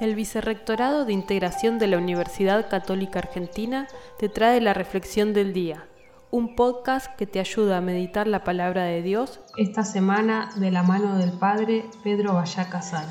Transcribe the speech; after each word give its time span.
El 0.00 0.14
Vicerrectorado 0.14 1.04
de 1.04 1.12
Integración 1.12 1.78
de 1.78 1.86
la 1.86 1.98
Universidad 1.98 2.70
Católica 2.70 3.18
Argentina 3.18 3.86
te 4.18 4.30
trae 4.30 4.58
la 4.62 4.72
Reflexión 4.72 5.34
del 5.34 5.52
Día, 5.52 5.84
un 6.30 6.56
podcast 6.56 7.14
que 7.16 7.26
te 7.26 7.38
ayuda 7.38 7.76
a 7.76 7.80
meditar 7.82 8.26
la 8.26 8.42
palabra 8.42 8.84
de 8.84 9.02
Dios 9.02 9.40
esta 9.58 9.84
semana 9.84 10.48
de 10.56 10.70
la 10.70 10.82
mano 10.82 11.18
del 11.18 11.32
Padre 11.32 11.84
Pedro 12.02 12.32
Vallá 12.32 12.70
Casal. 12.70 13.04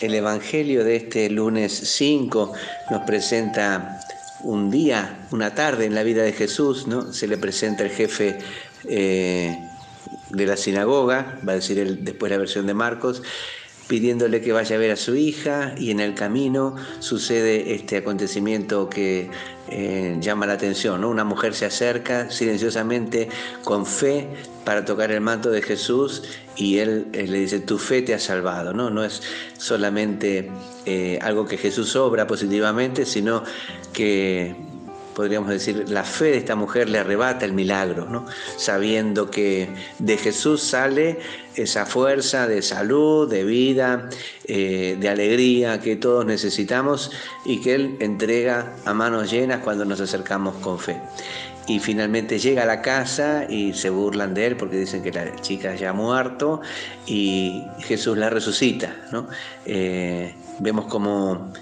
El 0.00 0.14
Evangelio 0.14 0.84
de 0.84 0.94
este 0.94 1.28
lunes 1.28 1.72
5 1.72 2.52
nos 2.92 3.00
presenta 3.00 4.00
un 4.44 4.70
día, 4.70 5.26
una 5.32 5.56
tarde 5.56 5.86
en 5.86 5.96
la 5.96 6.04
vida 6.04 6.22
de 6.22 6.32
Jesús, 6.32 6.86
¿no? 6.86 7.12
Se 7.12 7.26
le 7.26 7.36
presenta 7.36 7.82
el 7.82 7.90
jefe 7.90 8.38
eh, 8.84 9.58
de 10.30 10.46
la 10.46 10.56
sinagoga, 10.56 11.40
va 11.46 11.50
a 11.50 11.56
decir 11.56 11.80
él 11.80 12.04
después 12.04 12.30
la 12.30 12.38
versión 12.38 12.68
de 12.68 12.74
Marcos, 12.74 13.24
pidiéndole 13.86 14.40
que 14.40 14.52
vaya 14.52 14.76
a 14.76 14.78
ver 14.78 14.92
a 14.92 14.96
su 14.96 15.14
hija 15.14 15.74
y 15.76 15.90
en 15.90 16.00
el 16.00 16.14
camino 16.14 16.74
sucede 17.00 17.74
este 17.74 17.98
acontecimiento 17.98 18.88
que 18.88 19.30
eh, 19.68 20.16
llama 20.20 20.46
la 20.46 20.54
atención. 20.54 21.04
Una 21.04 21.24
mujer 21.24 21.54
se 21.54 21.66
acerca 21.66 22.30
silenciosamente 22.30 23.28
con 23.62 23.86
fe 23.86 24.28
para 24.64 24.84
tocar 24.84 25.10
el 25.10 25.20
manto 25.20 25.50
de 25.50 25.62
Jesús 25.62 26.22
y 26.56 26.78
él, 26.78 27.08
le 27.12 27.38
dice, 27.38 27.60
tu 27.60 27.78
fe 27.78 28.02
te 28.02 28.14
ha 28.14 28.18
salvado. 28.18 28.72
No, 28.72 28.90
no 28.90 29.04
es 29.04 29.22
solamente 29.58 30.50
eh, 30.86 31.18
algo 31.22 31.46
que 31.46 31.58
Jesús 31.58 31.96
obra 31.96 32.26
positivamente, 32.26 33.04
sino 33.04 33.42
que 33.92 34.54
podríamos 35.14 35.50
decir, 35.50 35.88
la 35.88 36.04
fe 36.04 36.26
de 36.26 36.38
esta 36.38 36.56
mujer 36.56 36.88
le 36.88 36.98
arrebata 36.98 37.44
el 37.44 37.52
milagro, 37.52 38.06
¿no? 38.06 38.26
sabiendo 38.56 39.30
que 39.30 39.68
de 39.98 40.16
Jesús 40.16 40.62
sale 40.62 41.18
esa 41.54 41.86
fuerza 41.86 42.46
de 42.48 42.62
salud, 42.62 43.30
de 43.30 43.44
vida, 43.44 44.08
eh, 44.46 44.96
de 44.98 45.08
alegría 45.08 45.80
que 45.80 45.96
todos 45.96 46.26
necesitamos 46.26 47.12
y 47.44 47.60
que 47.60 47.74
Él 47.74 47.96
entrega 48.00 48.74
a 48.84 48.92
manos 48.92 49.30
llenas 49.30 49.60
cuando 49.60 49.84
nos 49.84 50.00
acercamos 50.00 50.56
con 50.56 50.78
fe. 50.78 51.00
Y 51.66 51.78
finalmente 51.78 52.38
llega 52.38 52.64
a 52.64 52.66
la 52.66 52.82
casa 52.82 53.46
y 53.48 53.72
se 53.72 53.88
burlan 53.88 54.34
de 54.34 54.48
él 54.48 54.56
porque 54.56 54.76
dicen 54.76 55.02
que 55.02 55.10
la 55.10 55.34
chica 55.36 55.74
ya 55.74 55.90
ha 55.90 55.92
muerto 55.94 56.60
y 57.06 57.62
Jesús 57.78 58.18
la 58.18 58.28
resucita. 58.28 58.94
¿no? 59.10 59.28
Eh, 59.64 60.34
vemos 60.60 60.84
como 60.86 61.52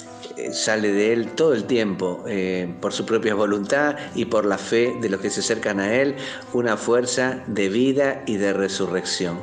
sale 0.53 0.93
de 0.93 1.13
él 1.13 1.29
todo 1.29 1.55
el 1.55 1.65
tiempo, 1.65 2.25
eh, 2.27 2.73
por 2.81 2.93
su 2.93 3.07
propia 3.07 3.35
voluntad 3.35 3.97
y 4.15 4.27
por 4.27 4.45
la 4.45 4.59
fe 4.59 4.95
de 5.01 5.09
los 5.09 5.21
que 5.21 5.31
se 5.31 5.41
acercan 5.41 5.81
a 5.81 5.95
él, 5.95 6.17
una 6.53 6.77
fuerza 6.77 7.43
de 7.47 7.69
vida 7.69 8.23
y 8.27 8.37
de 8.37 8.53
resurrección. 8.53 9.41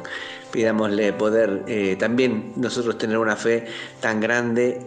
Pidámosle 0.52 1.14
poder 1.14 1.64
eh, 1.68 1.96
también 2.00 2.54
nosotros 2.56 2.98
tener 2.98 3.20
una 3.20 3.36
fe 3.36 3.68
tan 4.00 4.20
grande 4.20 4.82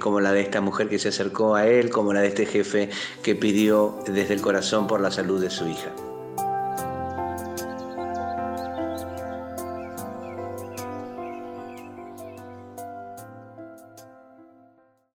como 0.00 0.20
la 0.20 0.32
de 0.32 0.40
esta 0.40 0.62
mujer 0.62 0.88
que 0.88 0.98
se 0.98 1.08
acercó 1.08 1.54
a 1.54 1.66
él, 1.66 1.90
como 1.90 2.14
la 2.14 2.22
de 2.22 2.28
este 2.28 2.46
jefe 2.46 2.88
que 3.22 3.34
pidió 3.34 3.98
desde 4.06 4.32
el 4.32 4.40
corazón 4.40 4.86
por 4.86 5.00
la 5.00 5.10
salud 5.10 5.42
de 5.42 5.50
su 5.50 5.68
hija. 5.68 5.92